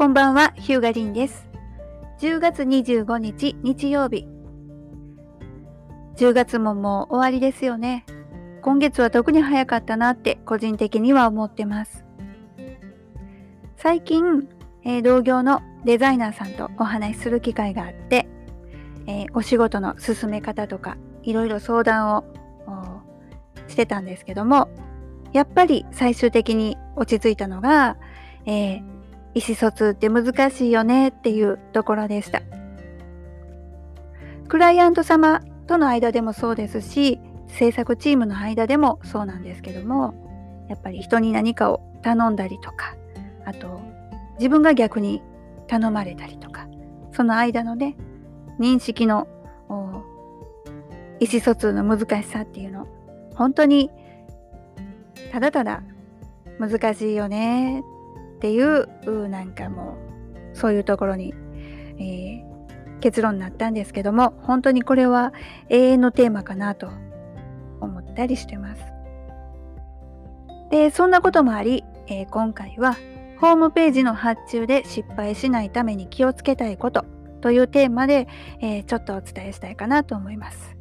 [0.00, 1.46] こんばんは、ヒューガリンです。
[2.20, 4.26] 10月25日日曜日。
[6.16, 8.06] 10月ももう終わりですよね。
[8.62, 12.06] 今月は特に早かったなって個人的には思ってます。
[13.76, 14.48] 最近、
[14.84, 18.26] えー、同業のデザイナーさんとお話しする機会があって、
[19.06, 22.24] えー、お仕事の進め方とかいろいろ相談を
[23.68, 24.70] してたんですけども
[25.34, 27.98] やっぱり最終的に落ち着いたのが、
[28.46, 28.99] えー、
[29.34, 32.42] 意思疎通って難しいよねっていうところでした。
[34.50, 42.96] クライアント様との間でもそうですし制作チームの間でもそうなんですけどもやっぱり人に何かを頼んだりとか
[43.44, 43.80] あと
[44.38, 45.22] 自分が逆に
[45.68, 46.66] 頼まれたりとか
[47.12, 47.96] その間のね
[48.58, 49.28] 認識の
[51.20, 52.88] 意思疎通の難しさっていうの
[53.36, 53.88] 本当に
[55.30, 55.84] ただただ
[56.58, 57.84] 難しいよね
[58.40, 59.98] っていうなんかも
[60.54, 61.34] うそういうところに、
[61.98, 65.34] えー、結論になったんですけども本当にこれは
[65.68, 66.88] 永遠のテーマかなと
[67.82, 68.82] 思ったりしてます。
[70.70, 72.96] でそんなこともあり、えー、今回は
[73.40, 77.04] ホームページの発注で失敗しないために気をつけたいこと
[77.42, 78.26] というテーマで、
[78.62, 80.80] えー、ちょっとお伝えしたいかなと思います。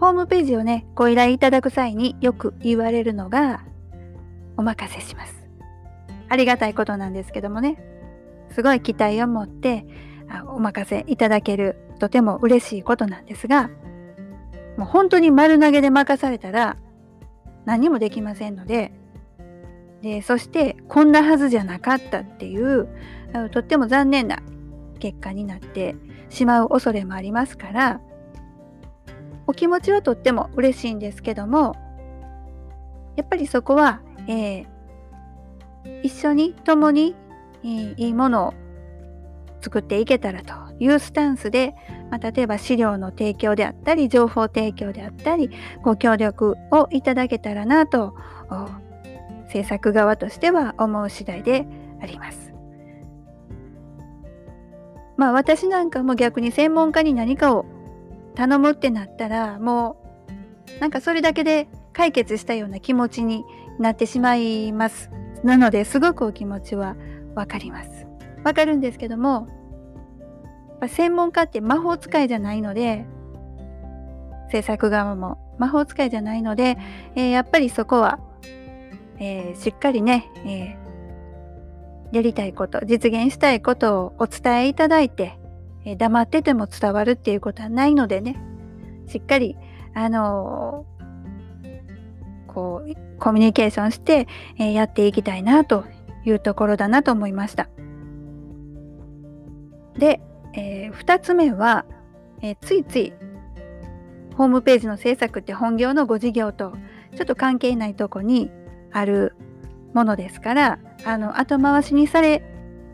[0.00, 3.64] ホームページをね、ご依頼いただく際によく言われるのが、
[4.58, 5.34] お任せします。
[6.28, 7.82] ありがたいことなんですけどもね、
[8.50, 9.86] すごい期待を持って
[10.48, 13.70] お任せいただけるとても嬉しいことなんですが、
[14.76, 16.76] もう本当に丸投げで任されたら
[17.64, 18.92] 何もできませんので、
[20.02, 22.88] でそしてこんなはずじゃなかったっていう
[23.50, 24.40] とっても残念な
[25.00, 25.96] 結果になって
[26.28, 28.00] しまう恐れもありますから
[29.48, 31.74] お気持ちはとっても嬉しいんですけども
[33.16, 34.66] やっぱりそこは、えー、
[36.02, 37.16] 一緒に共に、
[37.64, 38.54] えー、いいものを
[39.60, 41.74] 作っていけたらというスタンスで、
[42.10, 45.50] まあ、例えば資料の提供であったり情報提供であったり
[45.82, 48.14] ご協力をいただけたらなと
[49.50, 51.66] 制作側としては思う次第で
[52.00, 52.52] あります。
[55.16, 57.66] まあ私なんかも逆に専門家に何かを
[58.36, 59.96] 頼むってなったらも
[60.76, 61.66] うなんかそれだけで
[61.98, 63.44] 解決したような気持ちに
[63.78, 65.10] なってしまいます。
[65.44, 66.96] なのですごくお気持ちは
[67.34, 68.06] わかります。
[68.42, 69.48] わかるんですけども
[70.86, 73.04] 専門家って魔法使いじゃないので
[74.50, 76.78] 制作側も魔法使いじゃないので、
[77.14, 78.20] えー、やっぱりそこは
[79.20, 85.38] えー、しっかりね、えー、やりたいこと、実現したいことをお伝えいただいて、
[85.84, 88.40] え、黙ってても伝わるっていうことはないのでね、
[89.08, 89.56] しっかり、
[89.94, 90.86] あの
[92.48, 94.26] こう、コミュニケーションして、
[94.58, 95.84] えやっていきたいなと
[96.24, 97.68] いうところだなと思いました。
[99.96, 100.20] で、
[100.54, 101.84] え2つ目は、
[102.42, 103.12] えついつい
[104.38, 106.72] ホームページの制作って本業のご事業と
[107.16, 108.52] ちょっと関係ないとこに
[108.92, 109.34] ある
[109.94, 112.44] ものですからあの後回しにされ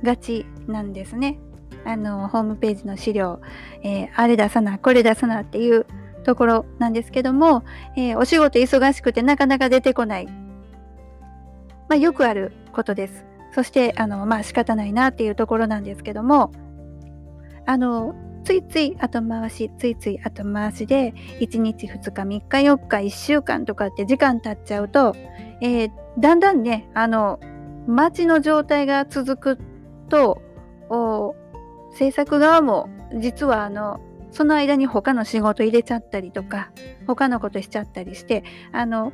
[0.03, 1.39] がちなんですね。
[1.85, 3.43] あのホームページの資料、
[3.83, 5.85] えー、あれ出さなこれ出さなっていう
[6.25, 7.65] ところなんですけども、
[7.97, 10.35] えー、お仕事忙しくてなかなか出てこない、ま
[11.91, 13.25] あ、よくあることです。
[13.55, 16.51] そしてあのまあ仕方ないなっていうところなんですけども
[17.67, 25.15] あのついつい後回しついつい後回しで1日2日3日4日1週間とかって時間経っちゃうと、
[25.63, 27.39] えー、だんだんねあの
[27.87, 29.59] 待ちの状態が続く
[30.09, 30.43] と
[31.97, 32.89] 制作側も
[33.21, 34.01] 実はあの
[34.35, 36.71] その間に他の仕事入れちゃったりとか
[37.07, 39.13] 他のことしちゃったりしてあの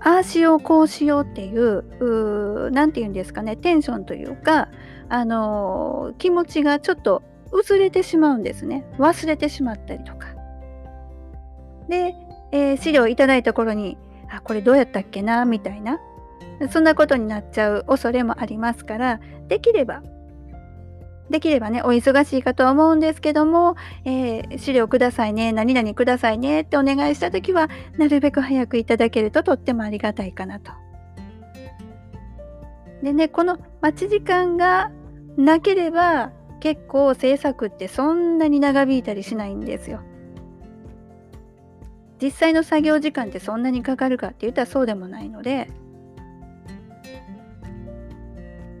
[0.00, 4.68] ああしようこうしようっていう何て言うんですかねテンションというか
[5.08, 8.86] あの気持ちがちょっと薄れてしまうんですね。
[8.98, 10.28] 忘れてしまったりとか。
[11.88, 12.14] で、
[12.52, 13.98] えー、資料いただいた頃に
[14.30, 15.98] あこれどうやったっけなみたいな。
[16.70, 20.02] そんなことになっちゃう恐れもありますからできれば
[21.30, 30.72] できればねお忙しいかとは思うんですけども、えー、資料くださいね何々くださいねってお願いした時はなるべく早くいただけるととってもありがたいかなと。
[33.02, 34.90] でねこの待ち時間が
[35.38, 40.00] なければ結構制作ってそんなに長引いたりしないんですよ。
[42.20, 45.68] 実際の作業時間ってそんなにかかるかって言ったらそうでもないので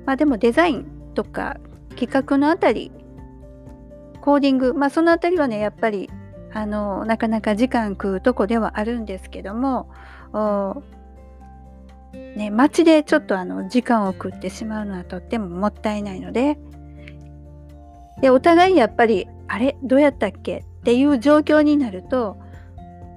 [0.04, 1.56] まあでもデザインとか
[1.96, 2.92] 企画のあたり
[4.20, 6.10] コーディングまあそのあたりはねやっぱり
[6.52, 9.90] あのなかなか時間食うとこではあるんですけども
[12.36, 16.58] ね、街でちょっとあの時間を食ってしまうのはとってももったいないので
[18.20, 20.58] でお互いやっぱりあれどうやったっけ？
[20.58, 22.36] っていう状況になると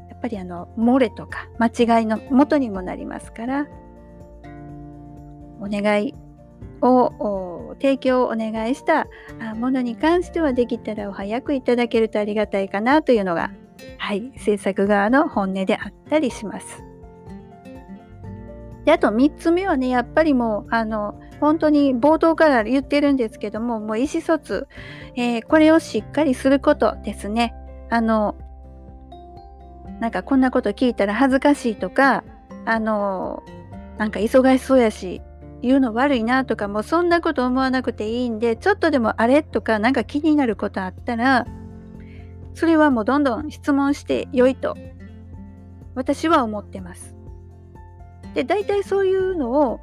[0.09, 3.67] やっぱりあの漏れとか間違いの元にもなりますから
[5.59, 6.13] お願い
[6.83, 9.07] を提供をお願いした
[9.56, 13.51] ものに関してはできたらお早くいただけるとありがたいかなというのが、
[13.97, 16.83] はい、制作側の本音であったりします。
[18.85, 24.68] であと3つ目はねやっぱりもうあの本当に冒頭から言ってるんですけどももう意思疎通、
[25.15, 27.53] えー、これをしっかりすることですね。
[27.89, 28.35] あの
[30.00, 32.24] なんかこんなこと聞いたら恥ずかしいとか
[32.65, 33.44] あの
[33.97, 35.21] なんか忙しそうやし
[35.63, 41.48] 言うの悪いなとかもうそんなこと思わなくていいんでちょっとでもあれとかなんか気になることあったら
[42.54, 44.75] それはもうどんどん質問して良いと
[45.95, 47.15] 私は思ってます。
[48.33, 49.80] で大体そういうのを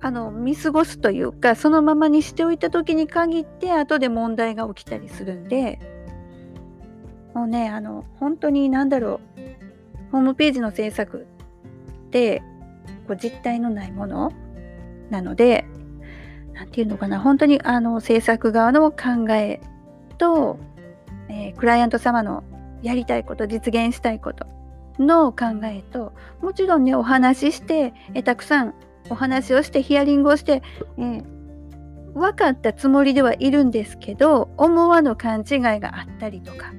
[0.00, 5.78] あの見過ごすというかそのままにしておいた時に限って後で問題が起きたりするんで
[7.34, 11.26] もうねあの本当に何だろうホームページの制作
[12.06, 12.42] って
[13.06, 14.32] こう実体のないもの
[15.10, 15.64] なので
[16.54, 19.60] 何て言うのかな本当にあの制作側の考え
[20.18, 20.58] と、
[21.28, 22.44] えー、クライアント様の
[22.82, 24.46] やりたいこと実現したいこと
[24.98, 28.74] の考えともちろんねお話ししてえたくさん
[29.10, 30.62] お話をしてヒアリングをして、
[30.98, 31.24] えー、
[32.14, 36.72] 分かったつもりではいるんですけど思わぬ勘違いがあったりとか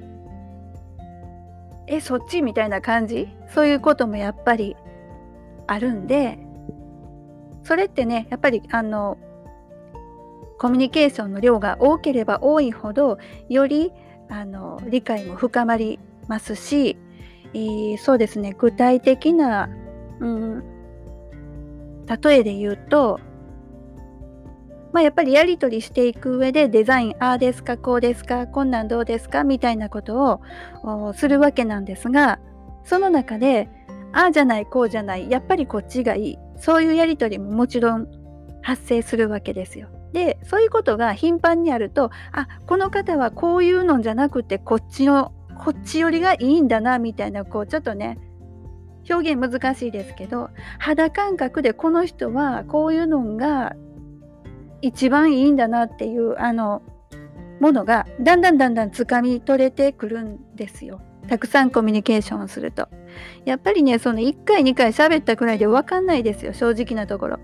[1.86, 3.28] えそっちみたいな感じ？
[3.54, 4.76] そういうこともやっぱり
[5.66, 6.38] あるんで
[7.68, 9.18] それってねやっぱりあの
[10.58, 13.18] コミュニケーションの量が多ければ多いほど
[13.50, 13.92] より
[14.30, 16.96] あの理解も深まりますし
[17.54, 19.68] えー、そうですね具体的な、
[20.20, 20.64] うん、
[22.22, 23.20] 例えで言うと、
[24.92, 30.40] まあ、やっぱりやり取りしていく上でデザインああですかこうですかこんなんどうですかみたいなこと
[30.84, 32.38] をするわけなんですが
[32.84, 33.68] その中で
[34.12, 36.38] ああじゃないこうじゃないやっぱりこっちがいい。
[36.58, 38.08] そういうやり取りももちろん
[38.62, 39.88] 発生するわけですよ。
[40.12, 48.18] でそういうことが頻繁にあるとあこの方はこういうのじゃなくてこっちのこっち寄りがいいんだなみたいなこうちょっとね
[49.10, 53.74] 表現難しいですけど肌感覚でこの人はこういうのが
[54.80, 56.82] 一番いいんだなっていうあの
[57.60, 61.00] ものがだんだんだんだんつかみ取れてくるんですよ。
[61.28, 62.88] たくさんコミュニケーションをすると。
[63.44, 67.38] やっぱりねその1回2回喋ったくらいで分かんないですよ正直なところ。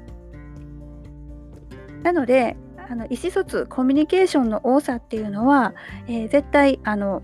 [2.02, 2.56] なので
[2.88, 5.74] あの意思疎通コミュニケーションの多さっていうのは、
[6.06, 7.22] えー、絶対あの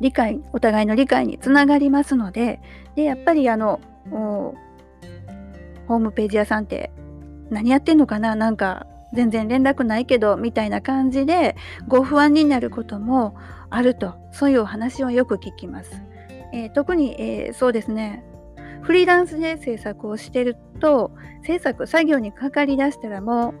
[0.00, 2.60] 理解お互いの理解につながりますので
[2.96, 3.80] でやっぱりあの
[4.10, 6.90] ホームページ屋さんって
[7.50, 11.56] 何やってんのかななんか全然連絡ないけどみたいな感じで
[11.88, 13.36] ご不安になることも
[13.68, 16.02] あるとそういうお話をよく聞きます。
[16.52, 18.24] えー、特に、えー、そうですね
[18.82, 21.12] フリーランスで制作をしてると
[21.44, 23.54] 制作作業にかかりだしたらもう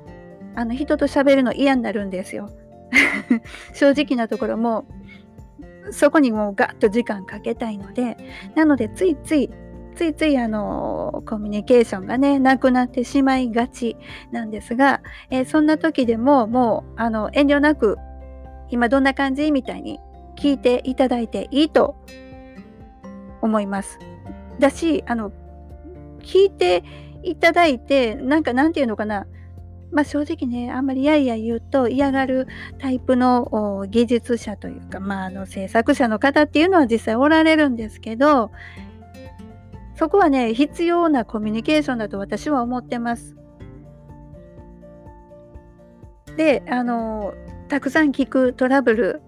[0.54, 2.50] あの人と喋るの嫌になるんですよ。
[3.72, 4.84] 正直なところも
[5.92, 8.16] そこにもうガッと時間かけたいので
[8.54, 9.50] なのでついつい
[9.94, 13.96] ついついあのコミュニケーションがねなくなってしまいがち
[14.32, 17.96] なんですが、えー、そんな時でももうあの遠慮なく
[18.70, 19.50] 今どんな感じ？
[19.52, 20.00] みたいに
[20.36, 21.96] 聞いていただいていいと
[23.42, 23.98] 思います。
[24.58, 25.32] だしあの
[26.20, 26.84] 聞いて
[27.22, 29.26] いただいてなんかなんていうのかな
[29.92, 32.46] まあ、正直ねあんまりやいや言うと嫌がる
[32.78, 38.52] タイプの技術者というか、まあ、あの制作者の方っていうのは実際おられるんですけど
[39.96, 43.36] そこはね必要なコミュニケーションだと私は思ってます。
[46.36, 47.34] であの
[47.68, 49.22] たくさん聞くトラブル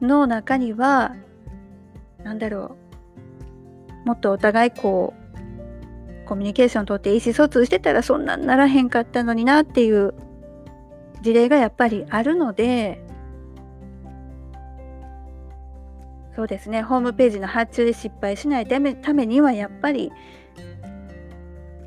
[0.00, 1.14] の中には
[2.24, 2.81] 何だろう
[4.04, 5.22] もっとお互いこう
[6.26, 10.14] コミュニケーションとって意思疎通してたらそんなんならへんかったのになっていう
[11.20, 13.04] 事例がやっぱりあるので
[16.34, 16.80] そうですね。
[16.82, 20.10] ホームページの発注で失敗しないためためにはやっぱり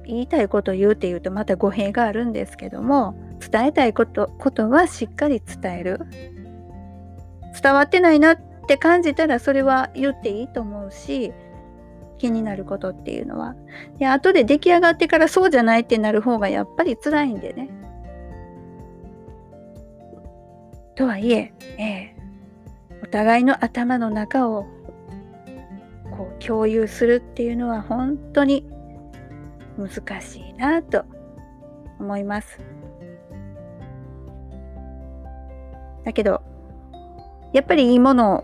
[0.05, 5.99] 言いたいこと言うっていうとまた語弊があるんですけども伝えたいことことはしっかり伝える。
[7.59, 11.31] 伝わってないなって感じたらそれは言っていいと思うし
[12.17, 13.55] 気になることっていうのは。
[13.97, 17.69] で、後で出来上がってからそうじゃないってなる方がやっぱり辛いんでね。
[20.95, 24.65] とはいえ、えー、お互いの頭の中を
[26.17, 28.65] こう共有するっていうのは本当に
[29.77, 31.03] 難しいなと
[31.99, 32.59] 思います。
[36.05, 36.41] だけど、
[37.51, 38.43] やっぱりいいものを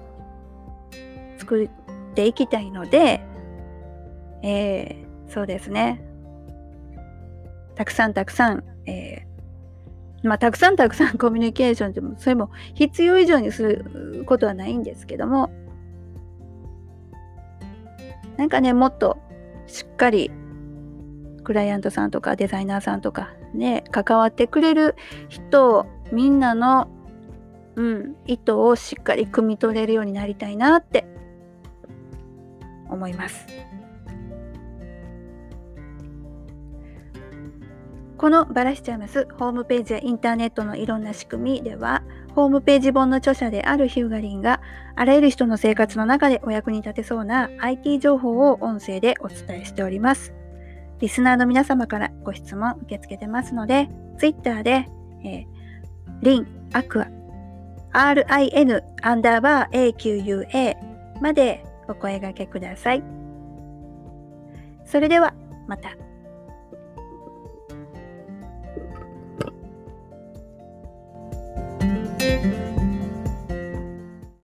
[1.38, 1.70] 作っ
[2.16, 3.22] ていきたいので、
[4.44, 6.04] えー、そうですね。
[7.76, 15.52] たくさんたくさん、えー、まあ、たくさんたくさん コミュニケーションでも、それも必要以上にすることはないんですけども、
[18.38, 19.18] なんかね、もっと
[19.68, 20.32] しっかり
[21.44, 24.96] クライアントさんとかデザイナーさんとかね、関わってくれる
[25.28, 26.88] 人をみんなの、
[27.76, 31.06] うん、意図をしっかり汲み取れるようになりたいなって
[32.90, 33.48] 思います。
[38.22, 42.04] このバラしちゃいますホームページやインターネットのいろんな仕組みでは
[42.36, 44.62] ホームページ本の著者であるヒューガリンが
[44.96, 50.36] あらゆる人の生活の中でお役に立てそうな IT 情報を音声でお伝えしております。
[51.00, 54.88] リスナーの皆様からご質問受け付けてますので Twitter で、
[55.26, 55.46] えー、
[56.22, 57.08] リン、アクア、
[57.92, 60.76] RIN アンダーバー AQUA
[61.22, 63.04] までお声掛けください。
[64.86, 65.34] それでは
[65.68, 66.11] また。